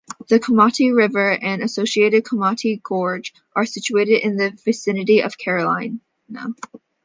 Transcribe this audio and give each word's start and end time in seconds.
The 0.29 0.39
Komati 0.39 0.91
River 0.95 1.29
and 1.31 1.61
associated 1.61 2.23
Komati 2.23 2.81
Gorge 2.81 3.35
are 3.55 3.67
situated 3.67 4.23
in 4.23 4.35
the 4.35 4.49
vicinity 4.65 5.19
of 5.21 5.37
Carolina. 5.37 5.97